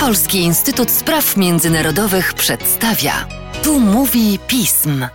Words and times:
Polski 0.00 0.38
Instytut 0.38 0.90
Spraw 0.90 1.36
Międzynarodowych 1.36 2.34
przedstawia. 2.34 3.12
Tu 3.64 3.80
mówi 3.80 4.38
pism. 4.48 5.06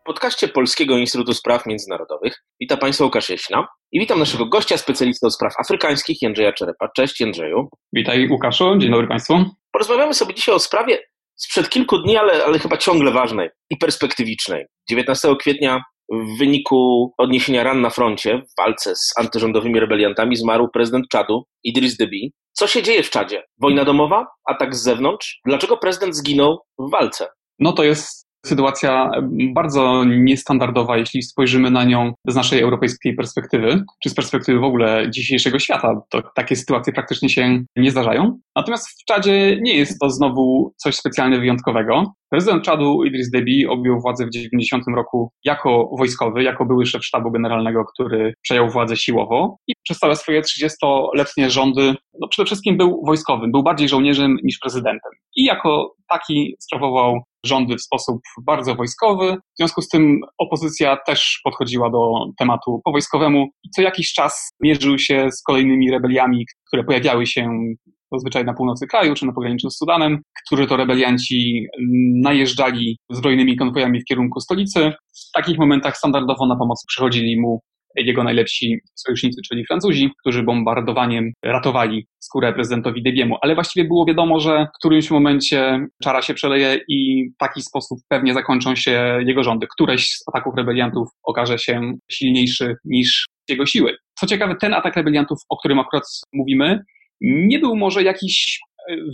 W 0.00 0.06
podcaście 0.06 0.48
Polskiego 0.48 0.96
Instytutu 0.96 1.34
Spraw 1.34 1.66
Międzynarodowych 1.66 2.44
witam 2.60 2.78
Państwa 2.78 3.04
Łukasz 3.04 3.28
Jeśna 3.28 3.66
i 3.92 4.00
witam 4.00 4.18
naszego 4.18 4.46
gościa, 4.46 4.78
specjalistę 4.78 5.26
od 5.26 5.34
spraw 5.34 5.52
afrykańskich, 5.58 6.22
Jędrzeja 6.22 6.52
Czerepa. 6.52 6.88
Cześć 6.96 7.20
Jędrzeju. 7.20 7.68
Witaj 7.92 8.28
Łukaszu, 8.28 8.78
dzień 8.78 8.90
dobry 8.90 9.06
Państwu. 9.06 9.44
Porozmawiamy 9.72 10.14
sobie 10.14 10.34
dzisiaj 10.34 10.54
o 10.54 10.58
sprawie 10.58 10.98
sprzed 11.36 11.68
kilku 11.68 11.98
dni, 11.98 12.16
ale, 12.16 12.44
ale 12.44 12.58
chyba 12.58 12.76
ciągle 12.76 13.10
ważnej 13.10 13.48
i 13.70 13.76
perspektywicznej. 13.76 14.64
19 14.90 15.36
kwietnia 15.40 15.82
w 16.12 16.38
wyniku 16.38 17.12
odniesienia 17.18 17.62
ran 17.62 17.80
na 17.80 17.90
froncie 17.90 18.38
w 18.38 18.62
walce 18.62 18.96
z 18.96 19.12
antyrządowymi 19.18 19.80
rebeliantami 19.80 20.36
zmarł 20.36 20.68
prezydent 20.68 21.08
Czadu 21.08 21.44
Idris 21.64 21.96
Deby. 21.96 22.30
Co 22.52 22.66
się 22.66 22.82
dzieje 22.82 23.02
w 23.02 23.10
Czadzie? 23.10 23.42
Wojna 23.60 23.84
domowa? 23.84 24.26
Atak 24.48 24.74
z 24.74 24.82
zewnątrz? 24.82 25.40
Dlaczego 25.44 25.76
prezydent 25.76 26.16
zginął 26.16 26.58
w 26.78 26.90
walce? 26.90 27.28
No 27.58 27.72
to 27.72 27.84
jest 27.84 28.25
sytuacja 28.46 29.10
bardzo 29.54 30.04
niestandardowa, 30.04 30.96
jeśli 30.96 31.22
spojrzymy 31.22 31.70
na 31.70 31.84
nią 31.84 32.12
z 32.28 32.34
naszej 32.34 32.60
europejskiej 32.60 33.14
perspektywy, 33.14 33.84
czy 34.02 34.10
z 34.10 34.14
perspektywy 34.14 34.58
w 34.58 34.64
ogóle 34.64 35.10
dzisiejszego 35.10 35.58
świata. 35.58 36.00
To 36.10 36.22
takie 36.34 36.56
sytuacje 36.56 36.92
praktycznie 36.92 37.28
się 37.28 37.64
nie 37.76 37.90
zdarzają. 37.90 38.38
Natomiast 38.56 38.88
w 38.88 39.04
Czadzie 39.04 39.58
nie 39.60 39.74
jest 39.74 40.00
to 40.00 40.10
znowu 40.10 40.74
coś 40.76 40.96
specjalnie 40.96 41.38
wyjątkowego. 41.38 42.12
Prezydent 42.30 42.64
Czadu 42.64 43.04
Idris 43.04 43.30
Deby 43.30 43.68
objął 43.68 44.00
władzę 44.00 44.26
w 44.26 44.30
90 44.30 44.84
roku 44.96 45.30
jako 45.44 45.90
wojskowy, 45.98 46.42
jako 46.42 46.64
były 46.64 46.86
szef 46.86 47.04
sztabu 47.04 47.30
generalnego, 47.30 47.84
który 47.84 48.34
przejął 48.42 48.70
władzę 48.70 48.96
siłowo 48.96 49.56
i 49.68 49.72
przez 49.82 49.98
całe 49.98 50.16
swoje 50.16 50.42
30-letnie 50.42 51.50
rządy 51.50 51.94
no 52.20 52.28
przede 52.28 52.46
wszystkim 52.46 52.76
był 52.76 53.02
wojskowym, 53.06 53.52
był 53.52 53.62
bardziej 53.62 53.88
żołnierzem 53.88 54.36
niż 54.42 54.58
prezydentem. 54.58 55.12
I 55.36 55.44
jako 55.44 55.94
taki 56.08 56.56
sprawował 56.60 57.22
rządy 57.44 57.76
w 57.76 57.82
sposób 57.82 58.20
bardzo 58.46 58.74
wojskowy. 58.74 59.32
W 59.32 59.58
związku 59.58 59.82
z 59.82 59.88
tym 59.88 60.20
opozycja 60.38 60.96
też 61.06 61.40
podchodziła 61.44 61.90
do 61.90 62.12
tematu 62.38 62.80
po 62.84 62.92
wojskowemu 62.92 63.46
i 63.64 63.70
co 63.70 63.82
jakiś 63.82 64.12
czas 64.12 64.50
mierzył 64.62 64.98
się 64.98 65.28
z 65.30 65.42
kolejnymi 65.42 65.90
rebeliami, 65.90 66.46
które 66.68 66.84
pojawiały 66.84 67.26
się 67.26 67.48
zazwyczaj 68.12 68.44
na 68.44 68.54
północy 68.54 68.86
kraju 68.86 69.14
czy 69.14 69.26
na 69.26 69.32
pograniczu 69.32 69.70
z 69.70 69.76
Sudanem, 69.76 70.22
którzy 70.46 70.66
to 70.66 70.76
rebelianci 70.76 71.66
najeżdżali 72.22 72.98
zbrojnymi 73.10 73.56
konwojami 73.56 74.00
w 74.00 74.04
kierunku 74.04 74.40
stolicy. 74.40 74.92
W 75.28 75.32
takich 75.34 75.58
momentach 75.58 75.96
standardowo 75.96 76.46
na 76.46 76.56
pomoc 76.56 76.84
przychodzili 76.88 77.40
mu 77.40 77.60
jego 77.96 78.24
najlepsi 78.24 78.78
sojusznicy, 78.94 79.40
czyli 79.48 79.66
Francuzi, 79.66 80.10
którzy 80.20 80.42
bombardowaniem 80.42 81.32
ratowali 81.42 82.06
skórę 82.18 82.52
prezydentowi 82.52 83.02
Debiemu. 83.02 83.36
Ale 83.42 83.54
właściwie 83.54 83.88
było 83.88 84.06
wiadomo, 84.06 84.40
że 84.40 84.66
w 84.74 84.78
którymś 84.78 85.10
momencie 85.10 85.86
czara 86.02 86.22
się 86.22 86.34
przeleje 86.34 86.80
i 86.88 87.30
w 87.34 87.36
taki 87.38 87.62
sposób 87.62 87.98
pewnie 88.08 88.34
zakończą 88.34 88.74
się 88.74 89.18
jego 89.26 89.42
rządy. 89.42 89.66
Któreś 89.74 90.08
z 90.08 90.28
ataków 90.28 90.54
rebeliantów 90.56 91.08
okaże 91.24 91.58
się 91.58 91.92
silniejszy 92.10 92.76
niż 92.84 93.26
jego 93.48 93.66
siły. 93.66 93.96
Co 94.18 94.26
ciekawe, 94.26 94.56
ten 94.60 94.74
atak 94.74 94.96
rebeliantów, 94.96 95.38
o 95.48 95.56
którym 95.56 95.78
akurat 95.78 96.04
mówimy, 96.32 96.80
nie 97.20 97.58
był 97.58 97.76
może 97.76 98.02
jakiś 98.02 98.60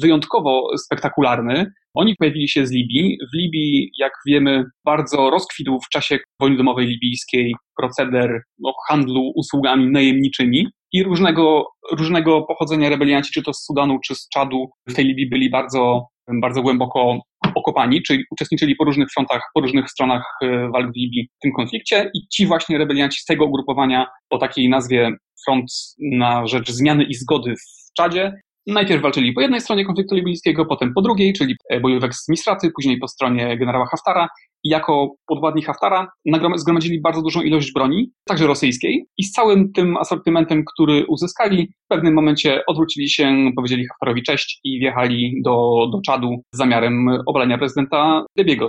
wyjątkowo 0.02 0.68
spektakularny. 0.78 1.66
Oni 1.94 2.16
pojawili 2.16 2.48
się 2.48 2.66
z 2.66 2.72
Libii. 2.72 3.18
W 3.32 3.36
Libii, 3.36 3.90
jak 3.98 4.12
wiemy, 4.26 4.64
bardzo 4.84 5.30
rozkwitł 5.30 5.80
w 5.80 5.88
czasie 5.88 6.18
wojny 6.40 6.56
domowej 6.56 6.86
libijskiej 6.86 7.54
proceder 7.78 8.42
no, 8.58 8.72
handlu 8.88 9.32
usługami 9.36 9.90
najemniczymi 9.90 10.66
i 10.92 11.02
różnego, 11.02 11.66
różnego 11.92 12.42
pochodzenia 12.42 12.88
rebelianci, 12.88 13.32
czy 13.32 13.42
to 13.42 13.52
z 13.52 13.64
Sudanu, 13.64 13.98
czy 14.06 14.14
z 14.14 14.28
Czadu, 14.28 14.70
w 14.88 14.94
tej 14.94 15.04
Libii 15.04 15.28
byli 15.28 15.50
bardzo, 15.50 16.06
bardzo 16.40 16.62
głęboko 16.62 17.18
okopani, 17.54 18.02
czyli 18.02 18.24
uczestniczyli 18.30 18.76
po 18.76 18.84
różnych 18.84 19.08
frontach, 19.14 19.42
po 19.54 19.60
różnych 19.60 19.90
stronach 19.90 20.24
e, 20.42 20.68
walk 20.68 20.92
w 20.92 20.96
Libii 20.96 21.28
w 21.38 21.42
tym 21.42 21.52
konflikcie 21.52 22.10
i 22.14 22.28
ci 22.28 22.46
właśnie 22.46 22.78
rebelianci 22.78 23.20
z 23.20 23.24
tego 23.24 23.44
ugrupowania 23.44 24.06
o 24.30 24.38
takiej 24.38 24.68
nazwie 24.68 25.10
Front 25.44 25.72
na 26.12 26.46
rzecz 26.46 26.70
zmiany 26.70 27.04
i 27.04 27.14
zgody 27.14 27.54
w 27.56 27.92
Czadzie 27.96 28.32
Najpierw 28.66 29.02
walczyli 29.02 29.32
po 29.32 29.40
jednej 29.40 29.60
stronie 29.60 29.84
konfliktu 29.84 30.14
libijskiego, 30.14 30.66
potem 30.66 30.94
po 30.94 31.02
drugiej, 31.02 31.32
czyli 31.32 31.56
e, 31.70 31.80
bojówek 31.80 32.14
z 32.14 32.28
Misraty, 32.28 32.70
później 32.74 32.98
po 32.98 33.08
stronie 33.08 33.58
generała 33.58 33.86
Haftara 33.86 34.28
jako 34.64 35.14
podwładni 35.26 35.62
Haftara 35.62 36.08
zgromadzili 36.54 37.00
bardzo 37.00 37.22
dużą 37.22 37.42
ilość 37.42 37.72
broni, 37.72 38.12
także 38.28 38.46
rosyjskiej, 38.46 39.06
i 39.18 39.24
z 39.24 39.32
całym 39.32 39.72
tym 39.72 39.96
asortymentem, 39.96 40.64
który 40.74 41.06
uzyskali, 41.06 41.68
w 41.84 41.88
pewnym 41.88 42.14
momencie 42.14 42.62
odwrócili 42.66 43.10
się, 43.10 43.50
powiedzieli 43.56 43.86
Haftarowi 43.86 44.22
cześć 44.22 44.60
i 44.64 44.80
wjechali 44.80 45.40
do, 45.44 45.86
do 45.92 46.00
Czadu 46.06 46.42
z 46.54 46.58
zamiarem 46.58 47.08
obalenia 47.26 47.58
prezydenta 47.58 48.24
Debiego. 48.36 48.66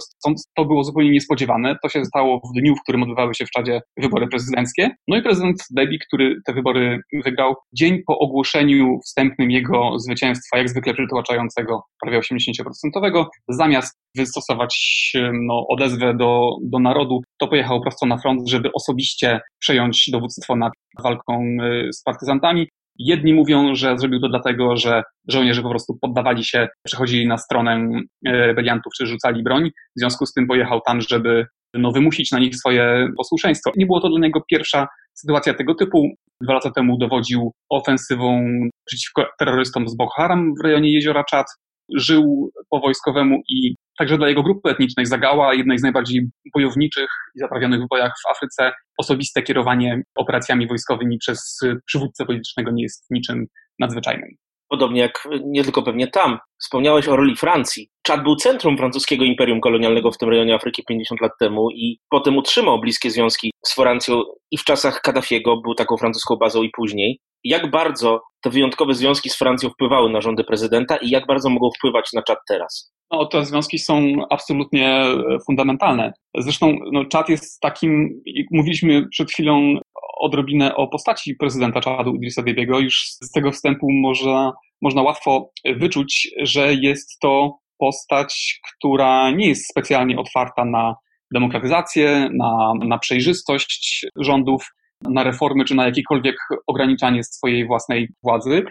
To 0.56 0.66
było 0.66 0.84
zupełnie 0.84 1.12
niespodziewane. 1.12 1.76
To 1.84 1.90
się 1.90 2.06
stało 2.06 2.42
w 2.50 2.59
dniu, 2.59 2.76
w 2.76 2.82
którym 2.82 3.03
odbywały 3.03 3.36
się 3.36 3.46
w 3.46 3.50
Czadzie 3.50 3.82
wybory 3.98 4.28
prezydenckie. 4.28 4.90
No 5.08 5.18
i 5.18 5.22
prezydent 5.22 5.58
Debi, 5.72 6.00
który 6.00 6.36
te 6.46 6.53
wybory 6.53 7.00
wygrał, 7.26 7.56
dzień 7.74 8.00
po 8.08 8.20
ogłoszeniu 8.20 9.00
wstępnym 9.06 9.52
jego 9.52 10.00
zwycięstwa, 10.00 10.58
jak 10.58 10.70
zwykle 10.70 10.94
przytłaczającego, 10.94 11.84
prawie 12.02 12.20
80%, 12.20 13.26
zamiast 13.50 14.00
wystosować 14.16 15.12
no, 15.34 15.66
odezwę 15.84 16.14
do, 16.18 16.50
do 16.62 16.80
narodu, 16.80 17.22
to 17.40 17.48
pojechał 17.48 17.82
prosto 17.82 18.06
na 18.06 18.18
front, 18.18 18.50
żeby 18.50 18.70
osobiście 18.74 19.40
przejąć 19.60 20.10
dowództwo 20.12 20.56
nad 20.56 20.74
walką 21.04 21.44
y, 21.44 21.94
z 21.94 22.04
partyzantami. 22.04 22.68
Jedni 23.00 23.34
mówią, 23.34 23.76
że 23.76 23.98
zrobił 23.98 24.20
to 24.20 24.30
dlatego, 24.30 24.78
że 24.78 25.04
żołnierze 25.28 25.62
po 25.62 25.70
prostu 25.70 25.98
poddawali 26.02 26.44
się, 26.44 26.68
przechodzili 26.86 27.28
na 27.28 27.38
stronę 27.38 27.90
y, 28.28 28.32
rebeliantów 28.32 28.94
czy 28.98 29.06
rzucali 29.06 29.44
broń. 29.44 29.70
W 29.70 30.00
związku 30.00 30.26
z 30.26 30.34
tym 30.34 30.48
pojechał 30.48 30.82
tam, 30.82 31.02
żeby 31.02 31.46
no, 31.74 31.92
wymusić 31.92 32.32
na 32.32 32.40
nich 32.40 32.56
swoje 32.56 33.08
posłuszeństwo. 33.18 33.72
Nie 33.76 33.86
było 33.86 34.02
to 34.02 34.10
dla 34.10 34.20
niego 34.20 34.42
pierwsza 34.50 34.88
sytuacja 35.14 35.54
tego 35.54 35.76
typu. 35.76 36.10
Dwa 36.42 36.54
lata 36.54 36.72
temu 36.72 36.98
dowodził 36.98 37.52
ofensywą 37.70 38.46
przeciwko 38.86 39.26
terrorystom 39.40 39.88
z 39.88 39.96
Boko 39.96 40.28
w 40.62 40.64
rejonie 40.64 40.94
jeziora 40.94 41.24
Czad. 41.24 41.46
Żył 41.96 42.52
po 42.70 42.80
wojskowemu 42.80 43.42
i 43.50 43.76
także 43.98 44.18
dla 44.18 44.30
jego 44.30 44.44
grupy 44.44 44.70
etnicznej 44.70 45.06
Zagała, 45.06 45.54
jednej 45.54 45.78
z 45.78 45.84
najbardziej 45.84 46.30
bojowniczych 46.54 47.10
i 47.36 47.40
zaprawionych 47.40 47.82
w 47.82 47.88
bojach 47.88 48.14
w 48.26 48.32
Afryce, 48.32 48.72
osobiste 48.98 49.42
kierowanie 49.42 50.02
operacjami 50.16 50.68
wojskowymi 50.68 51.18
przez 51.18 51.60
przywódcę 51.86 52.26
politycznego 52.26 52.72
nie 52.72 52.84
jest 52.84 53.06
niczym 53.12 53.46
nadzwyczajnym. 53.80 54.30
Podobnie 54.73 55.01
jak 55.01 55.28
nie 55.45 55.63
tylko 55.63 55.84
pewnie 55.84 56.07
tam. 56.07 56.39
Wspomniałeś 56.61 57.07
o 57.07 57.16
roli 57.16 57.35
Francji. 57.35 57.89
Czad 58.03 58.23
był 58.23 58.35
centrum 58.35 58.78
francuskiego 58.78 59.25
imperium 59.25 59.61
kolonialnego 59.61 60.11
w 60.11 60.17
tym 60.17 60.29
rejonie 60.29 60.56
Afryki 60.56 60.84
50 60.88 61.22
lat 61.22 61.31
temu 61.39 61.69
i 61.72 61.97
potem 62.09 62.38
utrzymał 62.38 62.79
bliskie 62.79 63.11
związki 63.11 63.51
z 63.66 63.75
Francją 63.75 64.22
i 64.51 64.57
w 64.57 64.63
czasach 64.63 65.01
Kaddafiego 65.01 65.57
był 65.57 65.75
taką 65.75 65.97
francuską 65.97 66.35
bazą 66.35 66.63
i 66.63 66.69
później. 66.69 67.19
Jak 67.44 67.72
bardzo 67.72 68.22
te 68.44 68.50
wyjątkowe 68.50 68.94
związki 68.94 69.29
z 69.29 69.38
Francją 69.38 69.69
wpływały 69.69 70.09
na 70.09 70.22
rządy 70.22 70.44
prezydenta 70.44 70.97
i 70.97 71.09
jak 71.09 71.28
bardzo 71.28 71.50
mogą 71.50 71.69
wpływać 71.78 72.09
na 72.13 72.23
Czad 72.23 72.38
teraz? 72.47 72.94
No, 73.11 73.25
te 73.25 73.45
związki 73.45 73.79
są 73.79 74.13
absolutnie 74.29 74.90
e, 74.90 75.16
fundamentalne. 75.45 76.13
Zresztą 76.38 76.75
no, 76.91 77.05
Czad 77.05 77.29
jest 77.29 77.59
takim, 77.61 78.22
jak 78.25 78.45
mówiliśmy 78.51 79.09
przed 79.09 79.31
chwilą 79.31 79.78
odrobinę 80.23 80.75
o 80.75 80.88
postaci 80.88 81.35
prezydenta 81.35 81.81
Czadu 81.81 82.16
Idrisa 82.16 82.44
Debiego, 82.44 82.79
już 82.79 83.03
z 83.09 83.31
tego 83.31 83.51
wstępu 83.51 83.88
można, 83.91 84.53
można 84.81 85.01
łatwo 85.01 85.51
wyczuć, 85.75 86.31
że 86.41 86.73
jest 86.73 87.19
to 87.22 87.57
postać, 87.78 88.59
która 88.78 89.31
nie 89.31 89.47
jest 89.47 89.69
specjalnie 89.69 90.17
otwarta 90.17 90.66
na 90.66 90.95
demokratyzację, 91.34 92.29
na, 92.34 92.73
na 92.88 92.97
przejrzystość 92.97 94.06
rządów, 94.19 94.67
na 95.01 95.23
reformy 95.23 95.66
czy 95.66 95.75
na 95.75 95.85
jakiekolwiek 95.85 96.35
ograniczanie 96.67 97.23
swojej 97.23 97.67
własnej 97.67 98.09
władzy. 98.23 98.63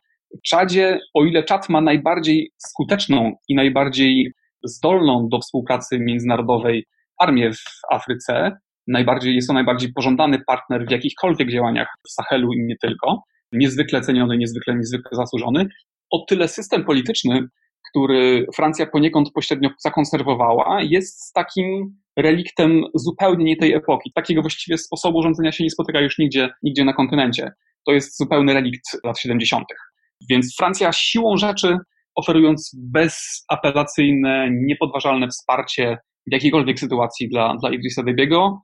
Czadzie, 0.47 0.99
o 1.15 1.25
ile 1.25 1.45
Czad 1.45 1.69
ma 1.69 1.81
najbardziej 1.81 2.51
skuteczną 2.57 3.33
i 3.49 3.55
najbardziej 3.55 4.33
zdolną 4.65 5.29
do 5.31 5.39
współpracy 5.39 5.99
międzynarodowej 5.99 6.87
armię 7.19 7.53
w 7.53 7.95
Afryce, 7.95 8.57
najbardziej, 8.87 9.35
jest 9.35 9.49
to 9.49 9.55
najbardziej 9.55 9.93
pożądany 9.93 10.39
partner 10.47 10.87
w 10.87 10.91
jakichkolwiek 10.91 11.51
działaniach 11.51 11.89
w 12.07 12.11
Sahelu 12.11 12.53
i 12.53 12.61
nie 12.61 12.77
tylko, 12.83 13.23
niezwykle 13.53 14.01
ceniony, 14.01 14.39
niezwykle, 14.39 14.75
niezwykle 14.75 15.17
zasłużony, 15.17 15.67
o 16.11 16.25
tyle 16.29 16.49
system 16.49 16.85
polityczny, 16.85 17.49
który 17.91 18.47
Francja 18.55 18.87
poniekąd 18.87 19.31
pośrednio 19.33 19.71
zakonserwowała, 19.79 20.83
jest 20.83 21.33
takim 21.35 21.97
reliktem 22.17 22.85
zupełnie 22.95 23.45
nie 23.45 23.57
tej 23.57 23.75
epoki. 23.75 24.13
Takiego 24.15 24.41
właściwie 24.41 24.79
sposobu 24.79 25.23
rządzenia 25.23 25.53
się 25.53 25.65
nie 25.65 25.71
spotyka 25.71 26.01
już 26.01 26.19
nigdzie, 26.19 26.51
nigdzie 26.63 26.85
na 26.85 26.93
kontynencie. 26.93 27.51
To 27.87 27.93
jest 27.93 28.19
zupełny 28.19 28.55
relikt 28.55 28.85
lat 29.05 29.19
70. 29.19 29.65
Więc 30.31 30.57
Francja 30.57 30.93
siłą 30.93 31.37
rzeczy, 31.37 31.77
oferując 32.15 32.77
bezapelacyjne, 32.93 34.49
niepodważalne 34.53 35.29
wsparcie 35.29 35.99
w 36.27 36.33
jakiejkolwiek 36.33 36.79
sytuacji 36.79 37.29
dla, 37.29 37.57
dla 37.57 37.71
Idrisa 37.71 38.03
Debiego, 38.03 38.63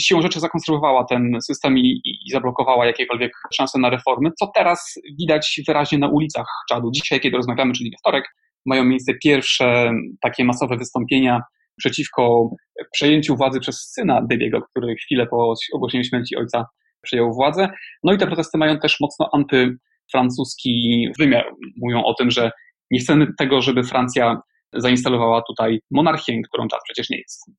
siłą 0.00 0.22
rzeczy 0.22 0.40
zakonserwowała 0.40 1.04
ten 1.04 1.36
system 1.46 1.78
i, 1.78 2.00
i, 2.04 2.30
zablokowała 2.30 2.86
jakiekolwiek 2.86 3.32
szanse 3.54 3.78
na 3.78 3.90
reformy, 3.90 4.30
co 4.38 4.46
teraz 4.54 4.94
widać 5.20 5.60
wyraźnie 5.68 5.98
na 5.98 6.08
ulicach 6.08 6.46
Czadu. 6.68 6.90
Dzisiaj, 6.90 7.20
kiedy 7.20 7.36
rozmawiamy, 7.36 7.72
czyli 7.72 7.90
we 7.90 7.96
wtorek, 7.98 8.24
mają 8.66 8.84
miejsce 8.84 9.12
pierwsze 9.24 9.90
takie 10.20 10.44
masowe 10.44 10.76
wystąpienia 10.76 11.40
przeciwko 11.76 12.50
przejęciu 12.92 13.36
władzy 13.36 13.60
przez 13.60 13.92
syna 13.94 14.22
Debiego, 14.30 14.62
który 14.62 14.94
chwilę 14.94 15.26
po 15.26 15.54
ogłoszeniu 15.74 16.04
śmierci 16.04 16.36
ojca 16.36 16.66
przejął 17.02 17.32
władzę. 17.34 17.68
No 18.04 18.12
i 18.12 18.18
te 18.18 18.26
protesty 18.26 18.58
mają 18.58 18.78
też 18.78 19.00
mocno 19.00 19.30
antyfrancuski 19.32 21.06
wymiar. 21.18 21.44
Mówią 21.76 22.04
o 22.04 22.14
tym, 22.14 22.30
że 22.30 22.50
nie 22.90 23.00
chcemy 23.00 23.26
tego, 23.38 23.62
żeby 23.62 23.82
Francja 23.82 24.40
zainstalowała 24.72 25.42
tutaj 25.42 25.80
monarchię, 25.90 26.42
którą 26.48 26.68
czas 26.68 26.80
przecież 26.84 27.10
nie 27.10 27.18
jest. 27.18 27.50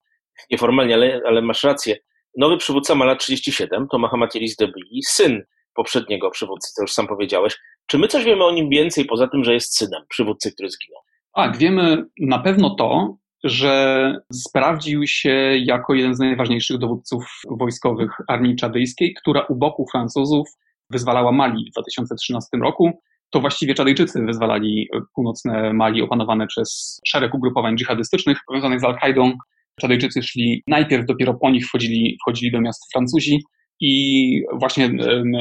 Nieformalnie, 0.52 0.94
ale, 0.94 1.22
ale 1.26 1.42
masz 1.42 1.64
rację. 1.64 1.96
Nowy 2.38 2.58
przywódca 2.58 2.96
ma 2.96 3.06
lat 3.06 3.20
37, 3.20 3.88
to 3.92 3.98
Mahamat 3.98 4.36
Elis 4.36 4.56
Deby, 4.56 4.80
syn 5.06 5.44
poprzedniego 5.74 6.32
przywódcy, 6.32 6.74
to 6.76 6.82
już 6.82 6.92
sam 6.92 7.08
powiedziałeś. 7.08 7.58
Czy 7.88 7.98
my 7.98 8.08
coś 8.08 8.24
wiemy 8.24 8.44
o 8.44 8.52
nim 8.52 8.70
więcej, 8.70 9.06
poza 9.06 9.28
tym, 9.28 9.44
że 9.44 9.54
jest 9.54 9.78
synem 9.78 10.02
przywódcy, 10.10 10.52
który 10.52 10.70
zginął? 10.70 11.02
Tak, 11.36 11.58
wiemy 11.58 12.06
na 12.20 12.40
pewno 12.40 12.76
to, 12.76 13.18
że 13.44 14.16
sprawdził 14.34 15.08
się 15.08 15.54
jako 15.58 15.94
jeden 15.94 16.16
z 16.16 16.20
najważniejszych 16.20 16.78
dowódców 16.78 17.42
wojskowych 17.60 18.12
armii 18.28 18.56
czadyjskiej, 18.56 19.14
która 19.14 19.42
u 19.42 19.56
boku 19.56 19.86
Francuzów 19.92 20.48
wyzwalała 20.90 21.32
Mali 21.32 21.66
w 21.70 21.74
2013 21.74 22.58
roku. 22.64 23.02
To 23.30 23.40
właściwie 23.40 23.74
Czadejczycy 23.74 24.26
wyzwalali 24.26 24.90
północne 25.16 25.74
Mali 25.74 26.02
opanowane 26.02 26.48
przez 26.48 27.02
szereg 27.08 27.34
ugrupowań 27.34 27.78
dżihadystycznych 27.78 28.38
powiązanych 28.48 28.80
z 28.80 28.84
Al-Kaidą. 28.84 29.34
Czadejczycy 29.82 30.24
szli 30.24 30.64
najpierw, 30.68 31.06
dopiero 31.06 31.34
po 31.34 31.50
nich 31.50 31.68
wchodzili, 31.68 32.18
wchodzili 32.22 32.52
do 32.52 32.62
miast 32.62 32.92
Francuzi. 32.94 33.40
I 33.80 34.42
właśnie 34.60 34.90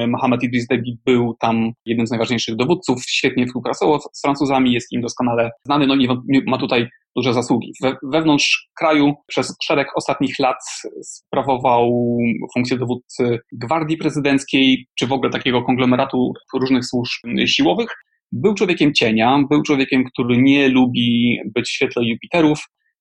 Mohamed 0.08 0.42
Idris 0.42 0.66
Deby 0.66 0.90
był 1.06 1.34
tam 1.40 1.72
jednym 1.86 2.06
z 2.06 2.10
najważniejszych 2.10 2.56
dowódców, 2.56 3.02
świetnie 3.08 3.46
współpracował 3.46 3.98
z 4.12 4.22
Francuzami, 4.22 4.72
jest 4.72 4.92
im 4.92 5.00
doskonale 5.00 5.50
znany, 5.64 5.86
no 5.86 5.96
nie 5.96 6.08
ma 6.46 6.58
tutaj 6.58 6.86
duże 7.16 7.34
zasługi. 7.34 7.72
We, 7.82 7.96
wewnątrz 8.02 8.68
kraju 8.78 9.14
przez 9.26 9.56
szereg 9.64 9.88
ostatnich 9.96 10.38
lat 10.38 10.56
sprawował 11.02 12.18
funkcję 12.54 12.78
dowódcy 12.78 13.38
gwardii 13.52 13.96
prezydenckiej, 13.96 14.86
czy 14.98 15.06
w 15.06 15.12
ogóle 15.12 15.30
takiego 15.30 15.62
konglomeratu 15.62 16.32
różnych 16.54 16.84
służb 16.84 17.20
siłowych. 17.46 17.88
Był 18.32 18.54
człowiekiem 18.54 18.94
cienia, 18.94 19.44
był 19.50 19.62
człowiekiem, 19.62 20.04
który 20.04 20.42
nie 20.42 20.68
lubi 20.68 21.38
być 21.54 21.68
w 21.68 21.72
świetle 21.72 22.04
Jupiterów, 22.04 22.58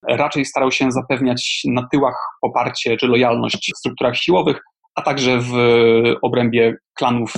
raczej 0.09 0.45
starał 0.45 0.71
się 0.71 0.91
zapewniać 0.91 1.61
na 1.65 1.87
tyłach 1.91 2.15
poparcie 2.41 2.97
czy 2.97 3.07
lojalność 3.07 3.71
w 3.75 3.77
strukturach 3.77 4.17
siłowych, 4.17 4.61
a 4.95 5.01
także 5.01 5.39
w 5.39 5.53
obrębie 6.21 6.75
klanów 6.93 7.33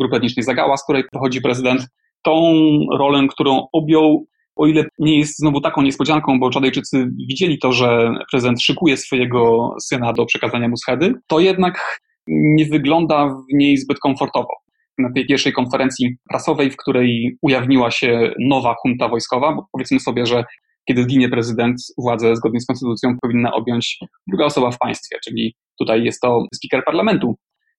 grupy 0.00 0.16
etnicznej 0.16 0.44
Zagała, 0.44 0.76
z 0.76 0.84
której 0.84 1.04
pochodzi 1.12 1.40
prezydent. 1.40 1.86
Tą 2.22 2.52
rolę, 2.98 3.26
którą 3.30 3.66
objął, 3.72 4.26
o 4.56 4.66
ile 4.66 4.84
nie 4.98 5.18
jest 5.18 5.38
znowu 5.38 5.60
taką 5.60 5.82
niespodzianką, 5.82 6.40
bo 6.40 6.50
Czadejczycy 6.50 7.08
widzieli 7.28 7.58
to, 7.58 7.72
że 7.72 8.12
prezydent 8.30 8.62
szykuje 8.62 8.96
swojego 8.96 9.74
syna 9.80 10.12
do 10.12 10.26
przekazania 10.26 10.68
mu 10.68 10.76
schedy, 10.76 11.14
to 11.26 11.40
jednak 11.40 12.00
nie 12.28 12.64
wygląda 12.64 13.28
w 13.28 13.54
niej 13.54 13.76
zbyt 13.76 13.98
komfortowo. 13.98 14.48
Na 14.98 15.12
tej 15.12 15.26
pierwszej 15.26 15.52
konferencji 15.52 16.16
prasowej, 16.28 16.70
w 16.70 16.76
której 16.76 17.36
ujawniła 17.42 17.90
się 17.90 18.32
nowa 18.38 18.74
junta 18.84 19.08
wojskowa, 19.08 19.52
bo 19.52 19.66
powiedzmy 19.72 20.00
sobie, 20.00 20.26
że 20.26 20.44
kiedy 20.88 21.02
zginie 21.02 21.28
prezydent, 21.28 21.76
władzę 21.98 22.36
zgodnie 22.36 22.60
z 22.60 22.66
konstytucją 22.66 23.16
powinna 23.22 23.52
objąć 23.52 23.98
druga 24.26 24.44
osoba 24.44 24.70
w 24.70 24.78
państwie, 24.78 25.16
czyli 25.24 25.54
tutaj 25.78 26.04
jest 26.04 26.20
to 26.20 26.44
speaker 26.54 26.84
parlamentu. 26.84 27.36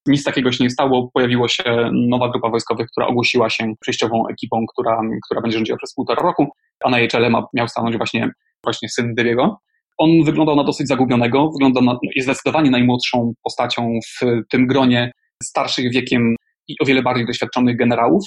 Nic 0.08 0.24
takiego 0.24 0.52
się 0.52 0.64
nie 0.64 0.70
stało. 0.70 1.10
Pojawiła 1.14 1.48
się 1.48 1.64
nowa 1.94 2.30
grupa 2.30 2.50
wojskowych, 2.50 2.88
która 2.92 3.08
ogłosiła 3.08 3.50
się 3.50 3.74
przejściową 3.80 4.28
ekipą, 4.28 4.66
która, 4.74 5.02
która 5.26 5.42
będzie 5.42 5.58
rządziła 5.58 5.78
przez 5.78 5.94
półtora 5.94 6.22
roku, 6.22 6.48
a 6.84 6.90
na 6.90 7.00
jej 7.00 7.08
czele 7.08 7.30
ma, 7.30 7.46
miał 7.54 7.68
stanąć 7.68 7.98
właśnie, 7.98 8.32
właśnie 8.64 8.90
syn 8.90 9.16
Dybiego. 9.16 9.58
On 9.98 10.10
wyglądał 10.26 10.56
na 10.56 10.64
dosyć 10.64 10.88
zagubionego, 10.88 11.52
wygląda 11.52 11.82
na, 11.82 11.98
jest 12.16 12.28
zdecydowanie 12.28 12.72
najmłodszą 12.72 13.34
postacią 13.44 14.00
w 14.08 14.26
tym 14.50 14.68
gronie 14.68 15.12
starszych 15.44 15.94
wiekiem 15.94 16.36
i 16.68 16.76
o 16.82 16.86
wiele 16.86 17.02
bardziej 17.02 17.26
doświadczonych 17.26 17.78
generałów 17.78 18.24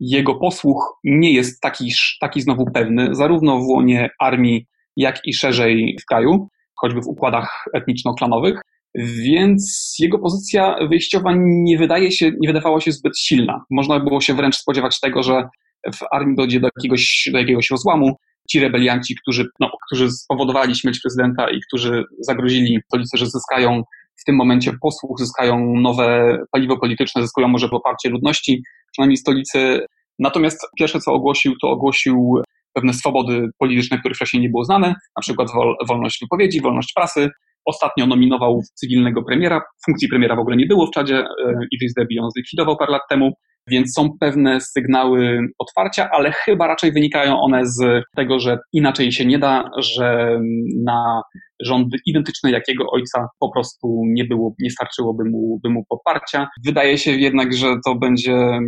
jego 0.00 0.34
posłuch 0.34 0.98
nie 1.04 1.32
jest 1.32 1.60
taki, 1.60 1.92
taki 2.20 2.40
znowu 2.40 2.64
pewny, 2.74 3.14
zarówno 3.14 3.58
w 3.58 3.66
łonie 3.66 4.10
armii, 4.20 4.66
jak 4.96 5.20
i 5.24 5.34
szerzej 5.34 5.96
w 6.02 6.06
kraju, 6.06 6.48
choćby 6.80 7.00
w 7.00 7.06
układach 7.06 7.64
etniczno-klanowych, 7.74 8.60
więc 8.94 9.94
jego 9.98 10.18
pozycja 10.18 10.76
wyjściowa 10.88 11.32
nie 11.36 11.78
wydaje 11.78 12.12
się, 12.12 12.32
nie 12.40 12.48
wydawała 12.48 12.80
się 12.80 12.92
zbyt 12.92 13.18
silna. 13.18 13.64
Można 13.70 14.00
było 14.00 14.20
się 14.20 14.34
wręcz 14.34 14.56
spodziewać 14.56 15.00
tego, 15.00 15.22
że 15.22 15.48
w 15.94 15.98
armii 16.12 16.36
dojdzie 16.36 16.60
do 16.60 16.68
jakiegoś, 16.76 17.28
do 17.32 17.38
jakiegoś 17.38 17.70
rozłamu. 17.70 18.16
Ci 18.50 18.60
rebelianci, 18.60 19.14
którzy, 19.22 19.46
no, 19.60 19.70
którzy 19.86 20.10
spowodowali 20.10 20.74
śmierć 20.74 21.00
prezydenta 21.00 21.50
i 21.50 21.60
którzy 21.60 22.04
zagrozili 22.20 22.78
stolicy, 22.86 23.18
że 23.18 23.26
zyskają 23.26 23.82
w 24.16 24.24
tym 24.24 24.36
momencie 24.36 24.72
posłuch, 24.82 25.18
zyskają 25.18 25.76
nowe 25.76 26.38
paliwo 26.52 26.78
polityczne, 26.78 27.22
zyskują 27.22 27.48
może 27.48 27.68
poparcie 27.68 28.10
ludności, 28.10 28.62
przynajmniej 28.96 29.16
stolicy. 29.16 29.86
Natomiast 30.18 30.58
pierwsze, 30.78 31.00
co 31.00 31.12
ogłosił, 31.12 31.52
to 31.62 31.70
ogłosił 31.70 32.42
pewne 32.72 32.94
swobody 32.94 33.48
polityczne, 33.58 33.98
które 33.98 34.14
wcześniej 34.14 34.42
nie 34.42 34.48
było 34.48 34.64
znane, 34.64 34.88
na 34.88 35.20
przykład 35.20 35.48
wol, 35.54 35.74
wolność 35.88 36.18
wypowiedzi, 36.22 36.60
wolność 36.60 36.92
prasy. 36.96 37.30
Ostatnio 37.66 38.06
nominował 38.06 38.60
cywilnego 38.74 39.22
premiera. 39.22 39.60
Funkcji 39.86 40.08
premiera 40.08 40.36
w 40.36 40.38
ogóle 40.38 40.56
nie 40.56 40.66
było 40.66 40.86
w 40.86 40.90
Czadzie. 40.90 41.16
E, 41.18 41.26
Idris 41.72 41.94
Deby 41.94 42.14
ją 42.14 42.30
zlikwidował 42.30 42.76
parę 42.76 42.92
lat 42.92 43.02
temu, 43.10 43.32
więc 43.70 43.92
są 43.94 44.08
pewne 44.20 44.60
sygnały 44.60 45.40
otwarcia, 45.58 46.10
ale 46.10 46.32
chyba 46.32 46.66
raczej 46.66 46.92
wynikają 46.92 47.40
one 47.40 47.66
z 47.66 48.02
tego, 48.16 48.38
że 48.38 48.58
inaczej 48.72 49.12
się 49.12 49.24
nie 49.24 49.38
da, 49.38 49.70
że 49.78 50.38
na 50.84 51.22
rządy 51.62 51.98
identyczne 52.06 52.50
jak 52.50 52.68
jego 52.68 52.84
ojca 52.90 53.28
po 53.40 53.52
prostu 53.52 54.02
nie 54.04 54.24
było, 54.24 54.54
nie 54.60 54.70
starczyłoby 54.70 55.24
mu, 55.24 55.60
by 55.62 55.70
mu 55.70 55.84
poparcia. 55.88 56.48
Wydaje 56.64 56.98
się 56.98 57.10
jednak, 57.10 57.54
że 57.54 57.74
to 57.84 57.94
będzie 57.94 58.58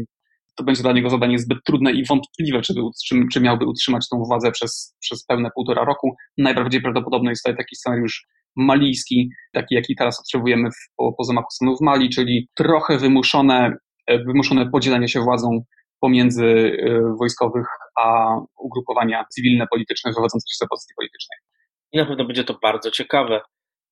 to 0.58 0.64
będzie 0.64 0.82
dla 0.82 0.93
niego 0.93 1.10
zadanie 1.10 1.38
zbyt 1.38 1.58
trudne 1.64 1.93
i 1.93 2.05
wątpliwe, 2.05 2.62
czy, 2.62 2.75
czy, 3.06 3.16
czy 3.32 3.40
miałby 3.40 3.64
utrzymać 3.66 4.08
tą 4.08 4.22
władzę 4.25 4.52
przez, 4.52 4.96
przez 5.00 5.25
pełne 5.25 5.50
półtora 5.55 5.84
roku. 5.84 6.16
Najbardziej 6.38 6.82
prawdopodobny 6.82 7.31
jest 7.31 7.43
tutaj 7.44 7.56
taki 7.56 7.76
scenariusz 7.76 8.26
malijski, 8.56 9.31
taki 9.52 9.75
jaki 9.75 9.96
teraz 9.96 10.20
obserwujemy 10.20 10.70
w, 10.70 10.96
po, 10.96 11.12
po 11.12 11.25
zamachu 11.25 11.50
stanu 11.50 11.76
w 11.76 11.81
Mali, 11.81 12.10
czyli 12.10 12.49
trochę 12.55 12.99
wymuszone, 12.99 13.76
e, 14.06 14.19
wymuszone 14.19 14.70
podzielenie 14.70 15.08
się 15.08 15.20
władzą 15.20 15.60
pomiędzy 16.00 16.46
e, 16.46 17.00
wojskowych 17.19 17.66
a 18.00 18.36
ugrupowania 18.58 19.24
cywilne, 19.31 19.67
polityczne 19.70 20.10
wywodzące 20.10 20.46
się 20.50 20.56
z 20.58 20.62
opozycji 20.62 20.94
politycznej. 20.96 21.38
I 21.93 21.98
na 21.98 22.06
pewno 22.06 22.24
będzie 22.24 22.44
to 22.44 22.58
bardzo 22.62 22.91
ciekawe 22.91 23.41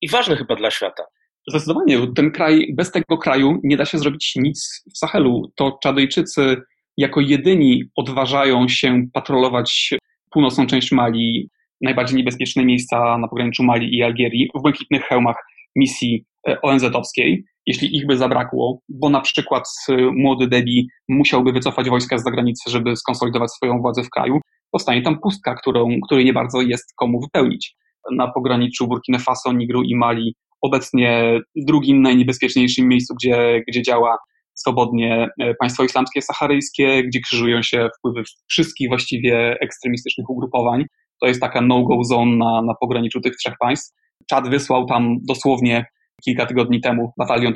i 0.00 0.08
ważne 0.08 0.36
chyba 0.36 0.56
dla 0.56 0.70
świata. 0.70 1.04
Zdecydowanie. 1.48 1.98
Ten 2.16 2.30
kraj, 2.30 2.74
bez 2.76 2.90
tego 2.90 3.18
kraju 3.18 3.60
nie 3.64 3.76
da 3.76 3.84
się 3.84 3.98
zrobić 3.98 4.32
nic 4.36 4.84
w 4.94 4.98
Sahelu. 4.98 5.52
To 5.56 5.78
Czadyjczycy 5.82 6.56
jako 6.96 7.20
jedyni 7.20 7.84
odważają 7.96 8.68
się 8.68 9.06
patrolować 9.12 9.94
północną 10.30 10.66
część 10.66 10.92
Mali, 10.92 11.50
najbardziej 11.80 12.16
niebezpieczne 12.16 12.64
miejsca 12.64 13.18
na 13.18 13.28
pograniczu 13.28 13.62
Mali 13.62 13.96
i 13.96 14.02
Algierii, 14.02 14.50
w 14.54 14.62
błękitnych 14.62 15.02
hełmach 15.02 15.36
misji 15.76 16.24
e, 16.48 16.60
ONZ-owskiej. 16.62 17.44
Jeśli 17.66 17.96
ich 17.96 18.06
by 18.06 18.16
zabrakło, 18.16 18.80
bo 18.88 19.10
na 19.10 19.20
przykład 19.20 19.64
e, 19.88 19.96
młody 19.96 20.46
Debi 20.46 20.88
musiałby 21.08 21.52
wycofać 21.52 21.90
wojska 21.90 22.18
z 22.18 22.24
zagranicy, 22.24 22.70
żeby 22.70 22.96
skonsolidować 22.96 23.50
swoją 23.50 23.80
władzę 23.80 24.02
w 24.02 24.10
kraju, 24.10 24.40
powstanie 24.70 25.02
tam 25.02 25.18
pustka, 25.18 25.54
którą, 25.54 25.88
której 26.04 26.24
nie 26.24 26.32
bardzo 26.32 26.60
jest 26.60 26.94
komu 26.96 27.20
wypełnić. 27.20 27.76
Na 28.12 28.32
pograniczu 28.32 28.88
Burkina 28.88 29.18
Faso, 29.18 29.52
Nigru 29.52 29.82
i 29.82 29.96
Mali 29.96 30.34
obecnie 30.66 31.40
drugim 31.56 32.02
najniebezpieczniejszym 32.02 32.88
miejscu, 32.88 33.14
gdzie, 33.14 33.62
gdzie 33.68 33.82
działa 33.82 34.16
swobodnie 34.54 35.28
e, 35.40 35.54
państwo 35.54 35.84
islamskie 35.84 36.22
saharyjskie, 36.22 37.02
gdzie 37.04 37.20
krzyżują 37.20 37.62
się 37.62 37.88
wpływy 37.98 38.22
wszystkich 38.46 38.88
właściwie 38.88 39.56
ekstremistycznych 39.60 40.30
ugrupowań. 40.30 40.84
To 41.20 41.26
jest 41.26 41.40
taka 41.40 41.60
no-go 41.60 42.04
zone 42.04 42.36
na, 42.36 42.62
na 42.62 42.74
pograniczu 42.80 43.20
tych 43.20 43.36
trzech 43.36 43.54
państw. 43.60 43.94
Czad 44.30 44.48
wysłał 44.48 44.86
tam 44.86 45.16
dosłownie 45.28 45.84
kilka 46.24 46.46
tygodni 46.46 46.80
temu 46.80 47.12
batalion 47.18 47.54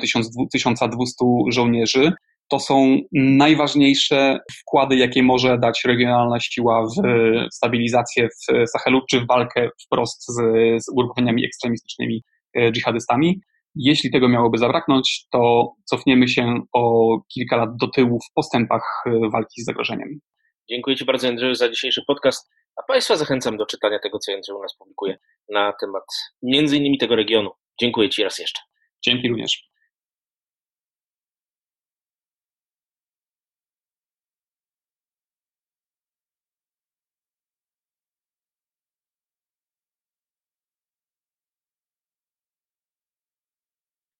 1200 0.49 1.25
żołnierzy. 1.49 2.13
To 2.49 2.59
są 2.59 2.97
najważniejsze 3.13 4.39
wkłady, 4.59 4.95
jakie 4.95 5.23
może 5.23 5.57
dać 5.57 5.81
regionalna 5.85 6.39
siła 6.39 6.85
w 6.85 7.03
stabilizację 7.53 8.27
w 8.27 8.69
Sahelu, 8.69 9.01
czy 9.09 9.21
w 9.21 9.27
walkę 9.27 9.69
wprost 9.85 10.25
z, 10.27 10.35
z 10.83 10.89
ugrupowaniami 10.89 11.45
ekstremistycznymi 11.45 12.23
dżihadystami. 12.71 13.41
Jeśli 13.75 14.11
tego 14.11 14.29
miałoby 14.29 14.57
zabraknąć, 14.57 15.25
to 15.31 15.71
cofniemy 15.85 16.27
się 16.27 16.61
o 16.73 17.15
kilka 17.33 17.57
lat 17.57 17.69
do 17.79 17.87
tyłu 17.87 18.19
w 18.19 18.33
postępach 18.33 19.03
e, 19.05 19.29
walki 19.29 19.61
z 19.61 19.65
zagrożeniem. 19.65 20.19
Dziękuję 20.69 20.95
Ci 20.95 21.05
bardzo, 21.05 21.27
Andrzeju, 21.27 21.55
za 21.55 21.69
dzisiejszy 21.69 22.01
podcast, 22.07 22.49
a 22.77 22.83
Państwa 22.87 23.15
zachęcam 23.15 23.57
do 23.57 23.65
czytania 23.65 23.99
tego, 23.99 24.19
co 24.19 24.33
Andrzej 24.33 24.55
u 24.55 24.61
nas 24.61 24.75
publikuje 24.77 25.17
na 25.49 25.73
temat 25.81 26.03
między 26.43 26.77
innymi 26.77 26.97
tego 26.97 27.15
regionu. 27.15 27.51
Dziękuję 27.81 28.09
Ci 28.09 28.23
raz 28.23 28.39
jeszcze. 28.39 28.61
Dzięki 29.05 29.29
również. 29.29 29.70